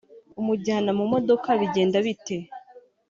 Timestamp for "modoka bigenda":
1.13-1.97